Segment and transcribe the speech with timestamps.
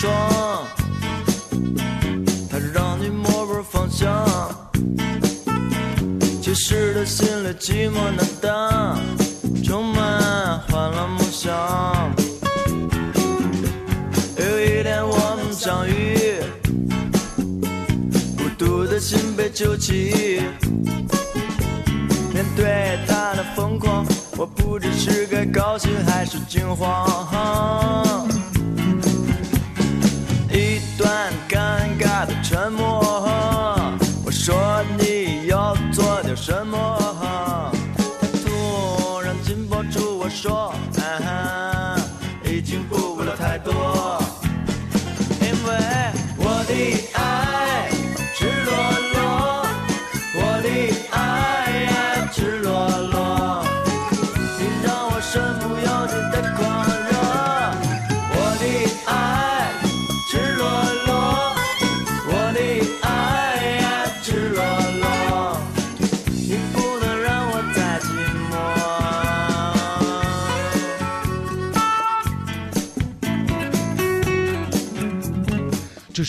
[0.00, 0.10] 霜，
[2.50, 4.08] 它让你摸不着方向。
[6.40, 8.98] 其实他心里寂寞难当，
[9.62, 11.52] 充满欢乐梦想。
[14.38, 16.40] 有一天我们相遇，
[18.38, 20.40] 孤独的心被救起。
[22.32, 24.06] 面对他的疯狂，
[24.38, 28.26] 我不知是该高兴还是惊慌。
[31.50, 33.79] 尴尬的沉默，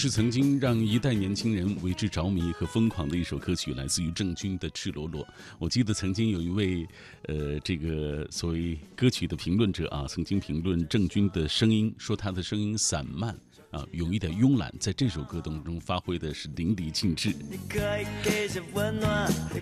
[0.01, 5.23] 是曾经让一代年轻人为之着迷和疯狂的一首歌曲，来自于郑钧的《赤裸裸》。
[5.59, 6.87] 我记得曾经有一位，
[7.27, 13.29] 呃，这个所谓歌曲的评论者啊，曾经评论郑钧的声音，说他的声音散漫
[13.69, 17.35] 啊，有一点慵懒，在这首歌当中发挥的是淋漓尽致。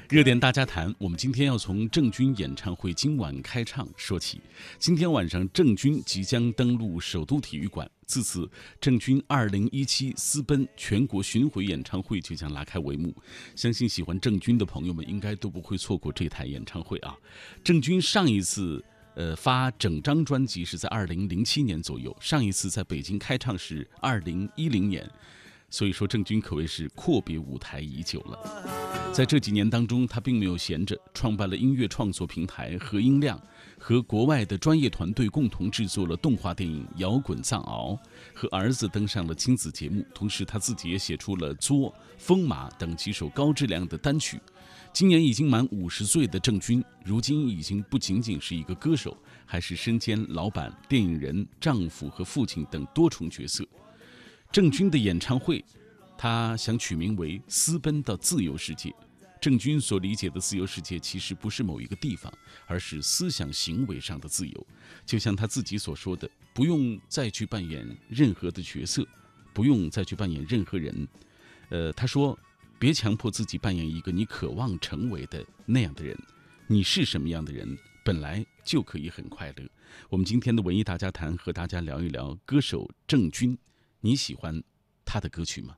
[0.07, 4.39] 热点大家谈，我们今天要从郑钧演唱会今晚开唱说起。
[4.77, 8.49] 今天晚上，郑钧即将登陆首都体育馆，自此，
[8.81, 13.15] 郑钧2017私奔全国巡回演唱会就将拉开帷幕。
[13.55, 17.15] 相信喜欢郑钧的朋友们应该都不会错过这台演唱会啊！
[17.63, 18.83] 郑钧上一次。
[19.15, 25.05] 呃，发整张专辑是在二零零七年左右，上一次在北京开唱是二零一零年，
[25.69, 29.11] 所以说郑钧可谓是阔别舞台已久了。
[29.11, 33.41] 在这几年当中，他并没有闲着，创办了音乐创作平台和音量，
[33.79, 37.97] 和国外的专业团队共同制作了动画电影《摇滚藏獒》，
[38.33, 41.77] 和儿子登上了亲子节目，同时他自己也写出了《作》
[42.17, 44.39] 《风马》等几首高质量的单曲。
[44.91, 53.65] 今年已经满五十岁的郑钧，如今已经不仅仅是一个歌手，还是身兼老板、电影人、丈夫和父亲等多重角色。
[54.51, 55.63] 郑钧的演唱会，
[56.17, 58.89] 他想取名为《私奔到自由世界》。
[59.39, 62.31] 郑钧所理解的自由世界，其实不是某一个地方，
[62.65, 64.67] 而是思想行为上的自由。
[65.05, 69.07] 就像他自己所说的，不用再去扮演任何的角色，
[69.53, 71.07] 不用再去扮演任何人。
[71.69, 72.37] 呃，他说。
[72.81, 76.17] 别强迫自己扮演一个你渴望成为的那样的人，
[76.65, 79.69] 你是什么样的人，本来就可以很快乐。
[80.07, 83.57] 我们今天的文艺大家谈和大家聊一聊歌手郑钧，
[83.99, 84.63] 你喜欢
[85.03, 85.75] 他的歌曲吗？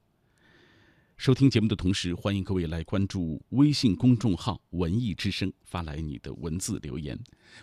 [1.21, 7.15] 收听节目的同时，欢迎各位来关注微信公众号“文艺之声”，发来你的文字留言。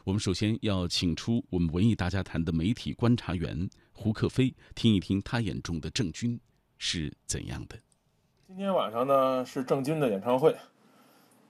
[0.04, 6.38] 我们首先要请出我们文艺大家谈的媒体观察员胡克飞，听一听他眼中的郑钧
[6.78, 7.76] 是怎样的。
[8.46, 10.54] 今天晚上呢是郑钧的演唱会，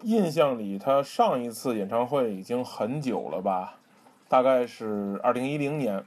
[0.04, 3.78] 印象里他上一次演唱会已经很久了吧，
[4.30, 6.02] 大概是二零一零年，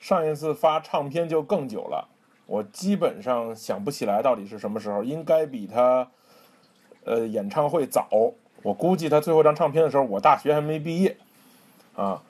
[0.00, 2.08] 上一次发唱片就更久了，
[2.50, 6.08] 我基本上想不起来到底是什么时候，应该比他
[7.04, 8.08] 呃演唱会早，
[8.64, 11.16] 我估计他最后一张唱片的时候，我大学还没毕业，
[11.94, 12.20] 啊，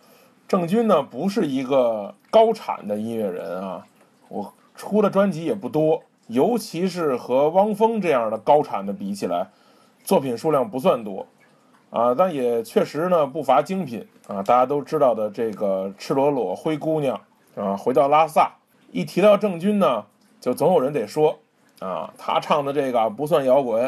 [0.46, 3.86] 郑钧呢不是一个高产的音乐人啊，
[4.28, 6.02] 我出的专辑也不多。
[6.26, 9.48] 尤其是和汪峰这样的高产的比起来，
[10.04, 11.26] 作品数量不算多，
[11.88, 14.42] 啊，但也确实呢不乏精品啊。
[14.42, 17.18] 大家都知道的这个《赤裸裸》《灰姑娘》
[17.62, 18.52] 啊，《回到拉萨》。
[18.92, 20.04] 一提到郑钧呢，
[20.40, 21.38] 就总有人得说
[21.78, 23.86] 啊，他唱的这个不算摇滚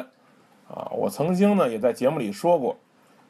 [0.69, 0.91] 啊。
[0.93, 2.77] 我曾经呢也在节目里说过，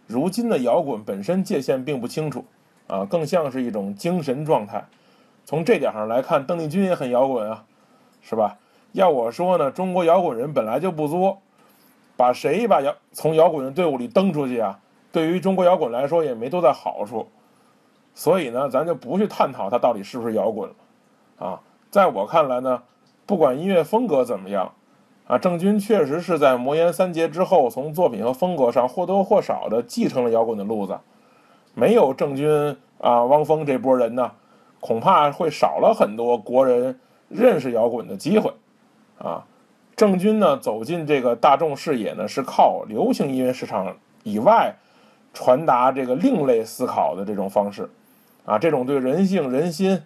[0.06, 2.44] 如今的摇滚本身界限并不清楚
[2.86, 4.84] 啊，更像是一种精神状态。
[5.44, 7.64] 从这点上来看，邓丽君也很摇滚啊，
[8.20, 8.58] 是吧？
[8.92, 11.40] 要我说呢，中国摇滚人本来就不作，
[12.16, 14.78] 把谁把摇从摇滚的队伍里蹬出去啊，
[15.10, 17.26] 对于中国摇滚来说也没多大好处。
[18.14, 20.74] 所以呢，咱就不去探讨他到底是不是摇滚了，
[21.42, 21.60] 啊，
[21.90, 22.80] 在我看来呢，
[23.26, 24.72] 不管音乐风格怎么样，
[25.26, 30.96] 啊，郑钧确实是在魔岩三杰之后，从作品和风格上或多或少的继承了摇滚的路子。
[31.74, 34.30] 没有郑钧啊，汪峰这波人呢，
[34.78, 38.52] 恐怕会少了很多国人认识摇滚的机会。
[39.18, 39.44] 啊，
[39.96, 44.76] 郑钧呢走进这个大众视野呢，是靠流行音乐市场以外
[45.32, 47.90] 传达这个另类思考的这种方式，
[48.44, 50.00] 啊，这种对人性、人心，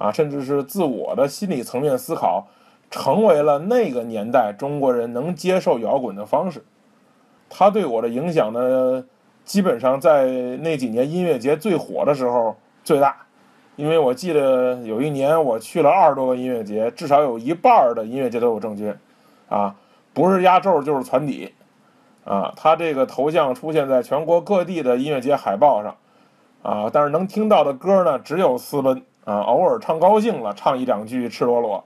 [0.00, 2.46] 啊，甚至是自我的心理层面思考，
[2.90, 6.64] 成为了那个年代中国人能接受摇滚的方式。
[7.50, 9.04] 他对我的影响呢，
[9.44, 10.24] 基本上在
[10.62, 13.14] 那几年音乐节最火的时候最大，
[13.76, 18.94] 因为我记得有一年我去了二十多个音乐节，至少有一半的音乐节都有郑钧，
[19.50, 19.76] 啊，
[20.14, 21.52] 不是压轴就是攒底，
[22.24, 25.94] 啊，他这个头像出现在全国各地的音乐节海报上，
[26.62, 29.02] 啊，但是能听到的歌呢只有私奔。
[29.24, 31.84] 啊，偶尔唱高兴了，唱一两句赤裸裸，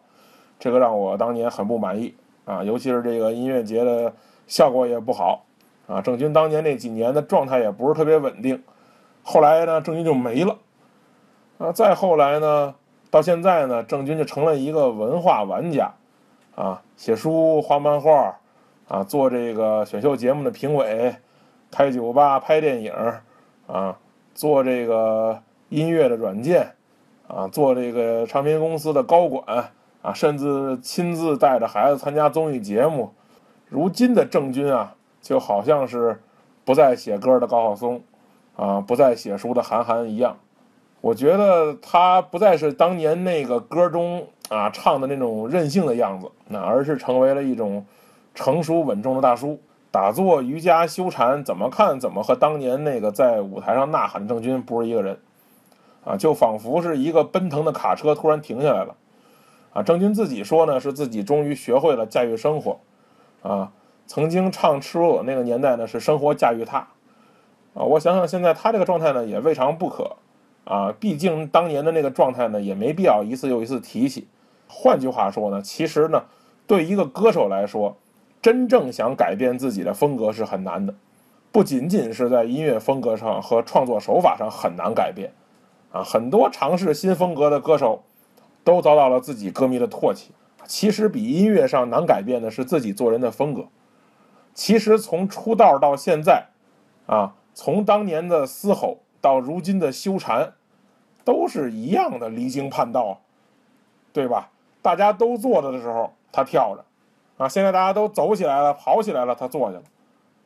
[0.59, 2.15] 这个让我当年很不满意
[2.45, 2.63] 啊。
[2.63, 4.13] 尤其是这个音乐节的
[4.47, 5.45] 效果也不好
[5.87, 6.01] 啊。
[6.01, 8.63] 郑钧当年那几年的状态也不是特别稳定，
[9.23, 10.57] 后来呢，郑钧就没了
[11.59, 11.73] 啊。
[11.73, 12.75] 再后来呢，
[13.11, 15.93] 到现在呢，郑钧就成了一个文化玩家
[16.55, 18.37] 啊，写书、画漫画
[18.87, 21.15] 啊，做这个选秀节目的评委，
[21.71, 22.93] 开酒吧、拍电影
[23.67, 23.99] 啊，
[24.35, 26.71] 做这个音乐的软件。
[27.27, 29.71] 啊，做这个唱片公司的高管
[30.03, 33.13] 啊，甚至亲自带着孩子参加综艺节目。
[33.69, 36.21] 如今的郑钧啊，就好像是
[36.65, 38.03] 不再写歌的高晓松，
[38.57, 40.37] 啊，不再写书的韩寒一样。
[41.01, 47.85] 我觉得他不再是当年那个歌中啊唱的那种任性的样子，那而是成为了一种
[48.35, 49.61] 成熟稳重的大叔。
[49.91, 55.17] 打坐、瑜伽、修禅，怎么看怎么和当年那个在舞台上呐喊的郑钧不是一个人。
[56.05, 58.95] 啊，就仿佛是一个奔腾的卡车突然停下来了，
[59.73, 62.79] 啊，郑钧自己说呢，是自己终于学会了驾驭生活，
[63.43, 63.73] 啊，
[64.07, 66.79] 曾经唱赤裸裸那个年代呢，是生活驾驭他，
[67.73, 70.17] 啊，我想想现在他这个状态呢，也未尝不可，
[70.65, 74.29] 啊，毕竟当年的那个状态呢，也没必要一次又一次提起。
[74.69, 76.25] 换句话说呢，其实呢，
[76.67, 77.97] 对一个歌手来说，
[78.43, 80.95] 真正想改变自己的风格是很难的，
[81.51, 85.33] 不仅仅是在音乐风格上和创作手法上很难改变。
[85.95, 88.03] 啊，很多尝试新风格的歌手，
[88.65, 90.33] 都遭到了自己歌迷的唾弃。
[90.67, 93.67] 其实比音乐上难改变的是自己做人的风格。
[94.55, 96.47] 其实从出道到现在，
[97.07, 100.55] 啊，从当年的嘶吼到如今的修禅，
[101.25, 103.21] 都是一样的离经叛道，
[104.13, 104.51] 对吧？
[104.83, 106.83] 大家都坐着的时候，他跳着；
[107.45, 109.83] 啊，现在大家都走起来了、跑起来了，他坐下了。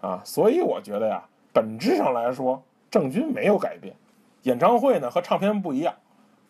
[0.00, 1.22] 啊，所以我觉得呀，
[1.54, 3.94] 本质上来说，郑钧没有改变。
[4.42, 5.94] 演唱会呢和唱片不一样，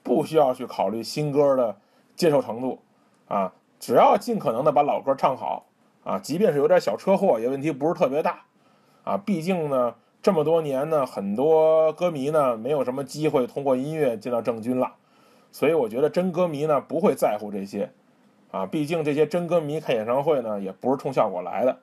[0.02, 1.76] 不需要去考虑新歌的
[2.14, 2.78] 接受程度，
[3.28, 5.66] 啊，只要尽可能的把老歌唱好，
[6.04, 8.42] 啊，即便是有点小车祸也问题不是特别大，
[9.04, 14.94] 啊，毕竟呢这么多年呢，很多歌迷呢没有什么机会通过音乐见到郑钧了，
[15.50, 17.90] 所以我觉得真歌迷呢不会在乎这些，
[18.50, 21.78] 啊，毕竟这些真歌迷看演唱会呢也不是冲效果来的。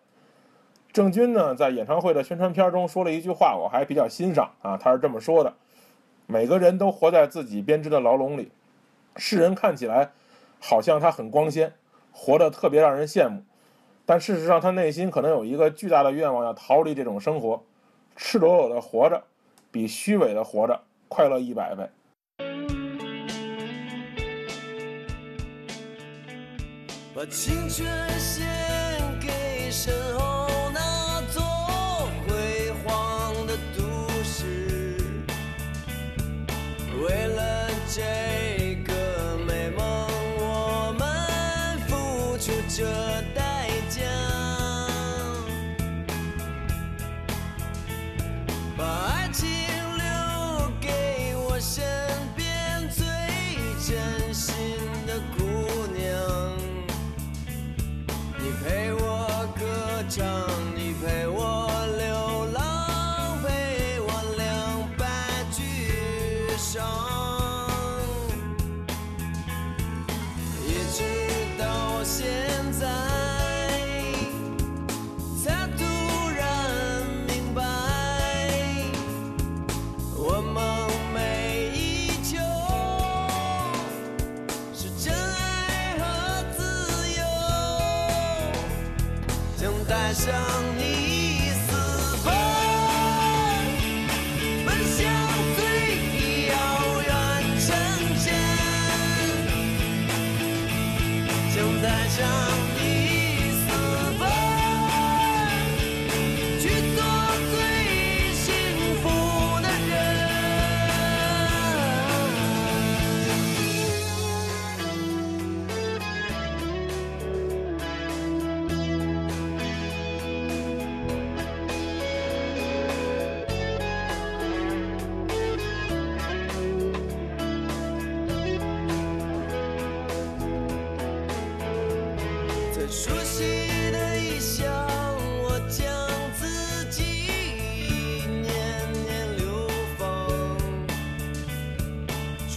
[0.93, 5.53] 郑钧呢在演唱会的宣传片中说了一句话，我还比较欣赏啊，他是这么说的。
[6.27, 8.51] 每个人都活在自己编织的牢笼里，
[9.15, 10.11] 世人看起来
[10.59, 11.73] 好像他很光鲜，
[12.11, 13.43] 活得特别让人羡慕，
[14.05, 17.63] 但事实上他内心可能有一个巨大的愿望，要逃离这种生活，
[18.15, 19.23] 赤裸裸的活着，
[19.71, 21.87] 比虚伪的活着快乐一百倍。
[27.13, 27.87] 把青春
[28.19, 28.45] 献
[29.21, 29.93] 给身
[54.35, 54.53] 心
[55.07, 55.45] 的姑
[55.95, 56.03] 娘
[58.37, 60.54] 你陪我歌唱。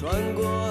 [0.09, 0.68] 穿过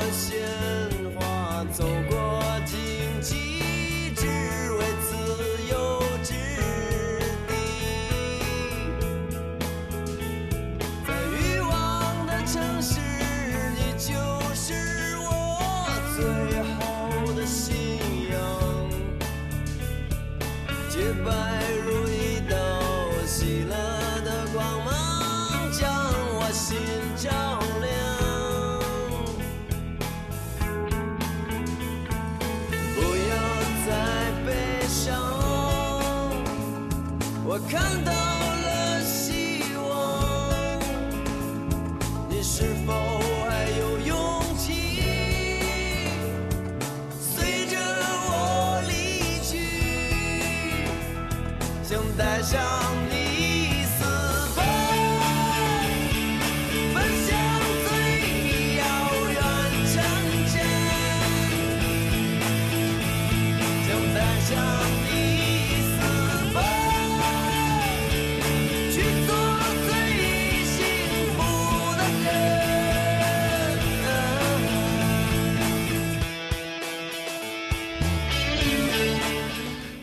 [37.70, 38.17] 看到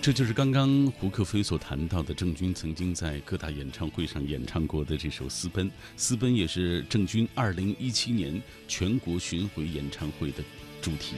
[0.05, 5.67] 这就是刚刚胡克飞所谈到的郑钧曾经在各大演唱会上演唱过的这首《私奔》。
[5.97, 10.45] 《私奔》也是郑钧2017年全国巡回演唱会的
[10.83, 11.17] 主题。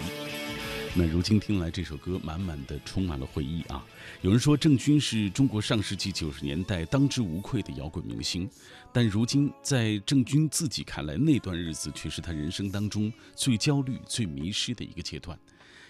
[0.94, 3.84] 那如今听来，这首歌满满的充满了回忆啊！
[4.22, 8.48] 有人说郑钧是中国上世纪九十年代当之无愧的摇滚明星，
[8.92, 15.36] 但如今在郑钧自己看来，那段日子却是他人生当中最焦虑、最迷失的一个阶段。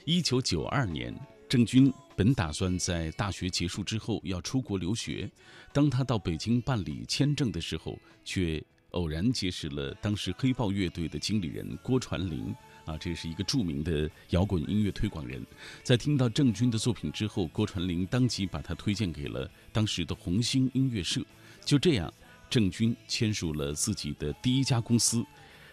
[0.07, 1.15] 一九九二年，
[1.49, 5.31] 郑钧本打算在大学结束之后要出国留学，
[5.73, 12.55] 当他到北京办理签证的时候，却偶然结识了当时黑豹乐队的经理人郭传林。
[12.85, 15.45] 啊，这是一个著名的摇滚音乐推广人。
[15.83, 21.21] 在听到郑钧的作品之后，郭传林当即把他推荐给了当时的红星音乐社。
[21.65, 22.13] 就这样，
[22.49, 25.25] 郑钧签署了自己的第一家公司。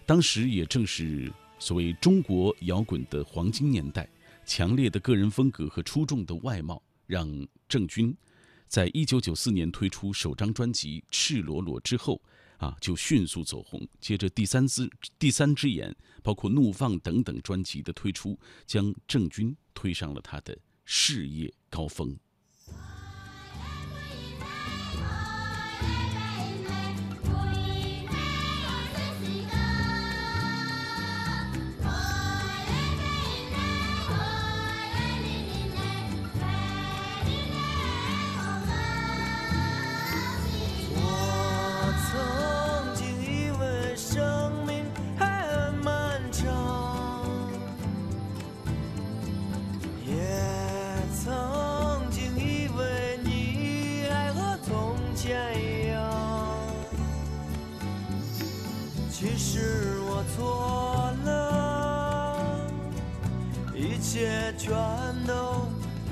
[0.07, 4.09] 当时也正是所谓中国摇滚的黄金年代，
[4.45, 8.15] 强烈的个人风格和出众的外貌，让郑钧
[8.67, 12.21] 在一九九四年推出首张专辑《赤裸裸》之后。
[12.59, 13.85] 啊，就迅速走红。
[13.99, 22.17] 接着第三只、第三只眼，包括《怒放》等等专辑的推出，将郑钧推上了他的事业高峰。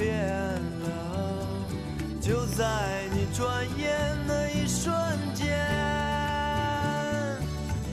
[0.02, 0.26] 变
[0.82, 0.90] 了。
[2.20, 3.88] 就在你转眼
[4.28, 4.92] 的一瞬
[5.36, 5.48] 间，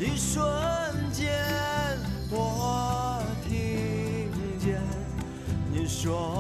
[0.01, 0.43] 一瞬
[1.13, 1.31] 间，
[2.31, 4.81] 我听见
[5.71, 6.38] 你说。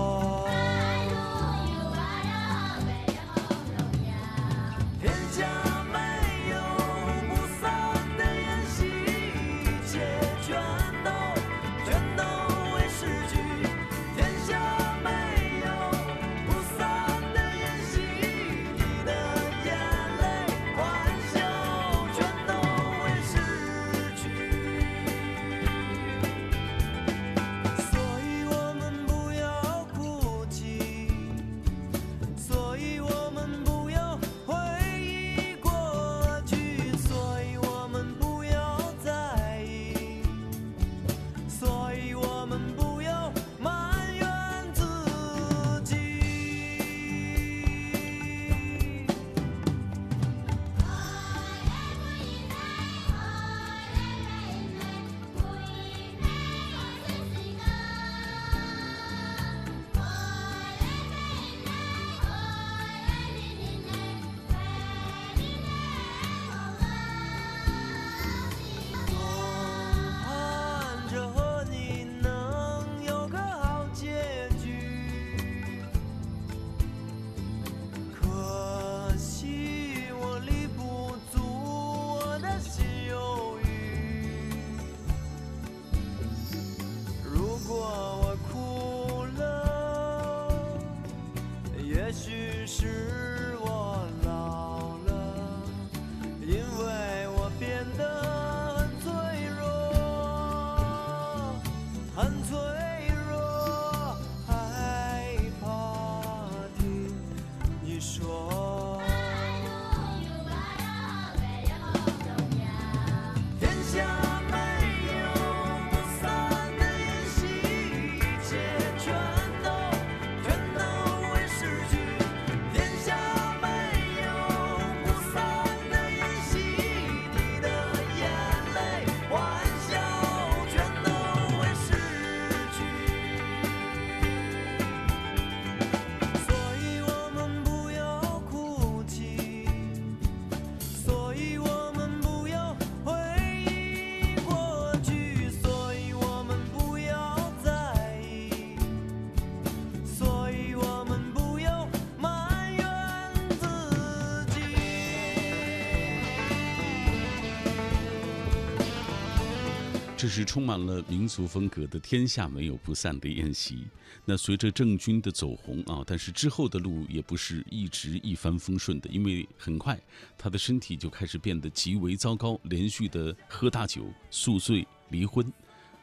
[160.18, 163.86] 这是充满了民族风格的“天下没有不散的宴席”。
[164.26, 169.96] 那随着郑钧的走红啊，但是之后的路也不是一直一帆风顺的，因为很快
[170.36, 175.52] 他的身体就开始变得极为糟糕，连续的喝大酒、宿醉、离婚。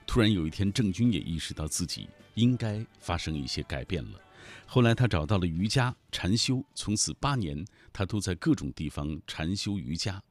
[0.07, 4.21] 突然有一天，郑钧也意识到自己应该发生一些改变了。
[4.65, 10.23] 后来他找到了瑜伽禅修，从此八年他都在各种地方禅修瑜伽。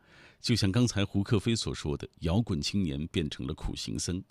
[0.44, 4.22] 就像刚才胡克飞所说的，摇滚青年变成了苦行僧。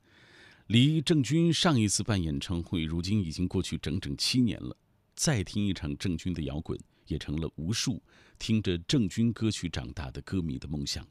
[0.68, 4.78] 离郑钧上一次办演唱会，如今已经过去整整七年了。
[5.16, 8.00] 再听一场郑钧的摇滚，也成了无数
[8.38, 11.04] 听着郑钧歌曲长大的歌迷的梦想。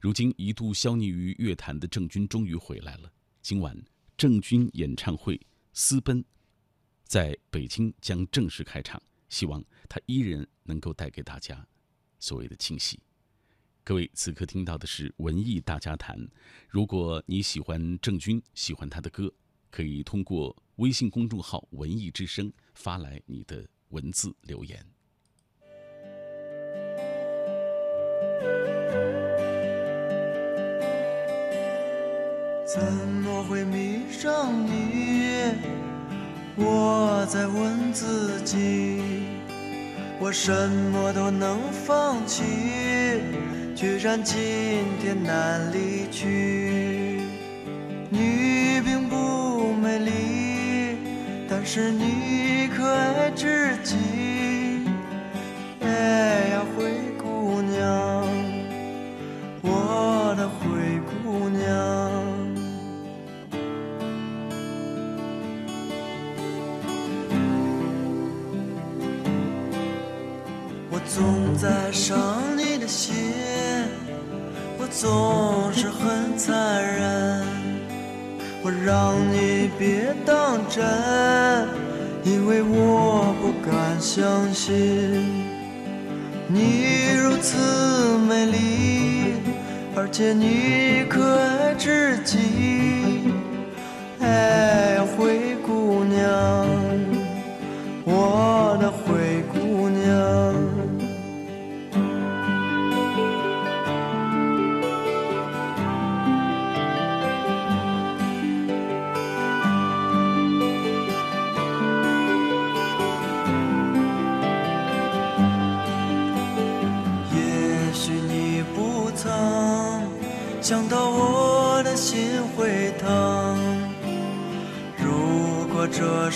[0.00, 3.12] 如今一度消匿于乐坛的郑钧终于回来了。
[3.42, 3.76] 今晚
[4.16, 5.36] 郑钧演唱会
[5.72, 6.22] 《私奔》
[7.02, 11.66] 在北京将正式开场，希望他依然能够带给大家
[12.20, 13.00] 所谓的惊喜。
[13.86, 16.18] 各位，此刻听到的是文艺大家谈。
[16.70, 19.30] 如果你喜欢郑钧，喜欢他的歌，
[19.70, 24.82] 可以通过微信公众号“文艺之声”发来你的文字留言。
[32.64, 32.82] 怎
[33.22, 35.52] 么会迷上你？
[36.56, 39.02] 我在问自己，
[40.18, 42.42] 我什么都能放弃。
[43.74, 44.36] 居然今
[45.00, 47.20] 天难离去。
[48.08, 50.96] 你并不美丽，
[51.48, 53.96] 但是你可爱至极。
[55.80, 55.88] 哎
[56.50, 56.84] 呀，灰
[57.20, 58.28] 姑娘，
[59.62, 61.64] 我的灰姑娘。
[70.90, 72.43] 我总在伤。
[74.96, 76.54] 总是很残
[76.84, 77.44] 忍，
[78.62, 80.86] 我让你别当真，
[82.22, 84.72] 因为我不敢相信
[86.46, 87.58] 你如此
[88.28, 89.34] 美丽，
[89.96, 92.83] 而且你可爱至极。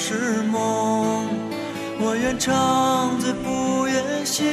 [0.00, 0.14] 是
[0.52, 1.26] 梦，
[2.00, 4.46] 我愿长醉不愿醒。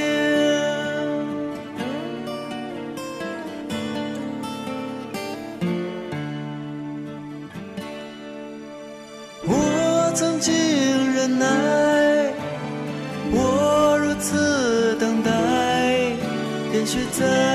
[9.48, 10.52] 我曾经
[11.14, 12.34] 忍耐，
[13.32, 15.30] 我如此等待，
[16.74, 17.55] 也许在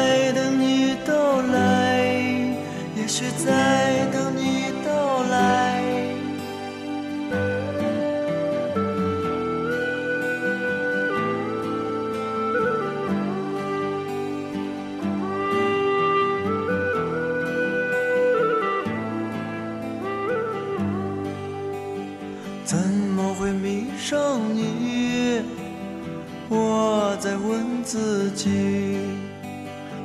[28.42, 28.96] 己。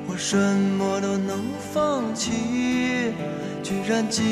[0.07, 0.35] 我什
[0.77, 1.39] 么都能
[1.71, 2.31] 放弃，
[3.63, 4.23] 居然今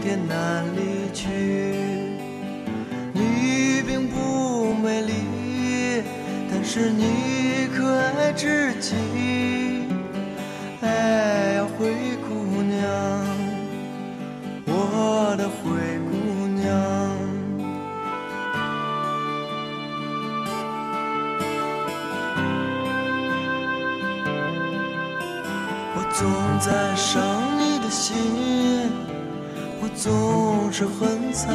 [0.00, 1.26] 天难离去。
[3.12, 6.04] 你并不美丽，
[6.48, 8.94] 但是你可爱至极。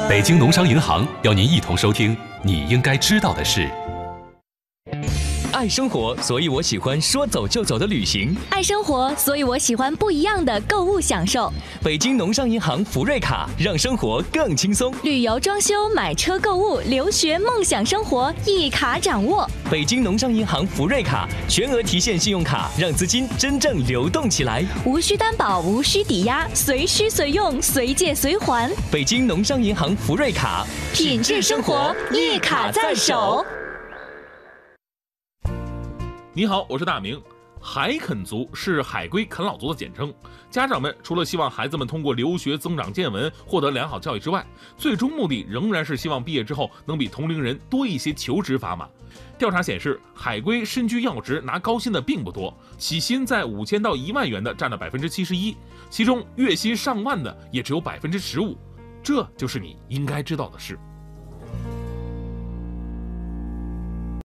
[0.10, 3.70] 北京农商银行邀您一同收听你应该知道的事。
[5.66, 8.38] 爱生活，所以我喜欢说走就走的旅行。
[8.52, 11.52] 爱生活，所以我喜欢不一样的购物享受。
[11.84, 14.94] 北京农商银行福瑞卡，让生活更轻松。
[15.02, 19.50] 旅游、装修、买车、购物、留学、梦想生活，一卡掌握。
[19.68, 24.64] 北京农商银行福瑞卡，全额提现信用卡，让资金真正流动起来。
[24.86, 28.72] 无需担保，无需抵押，随需随用，随借随还。
[28.92, 33.44] 北京农商银行福瑞卡，品质生活，一卡在手。
[36.38, 37.18] 你好，我是大明。
[37.62, 40.14] 海啃族是海归啃老族的简称。
[40.52, 44.46] 家长们除了希望孩子们通过留学增长见闻、获得良好教育之外，
[44.76, 48.86] 最终目的仍然是希望毕业之后能比同龄人多一些求职砝码。
[49.38, 55.56] 调查显示，海归身居要职拿高薪的并不多，起薪在五千到一万元的占了百分之七十一，
[55.90, 58.58] 其中月薪上万的也只有百分之十五。
[59.02, 60.78] 这就是你应该知道的事。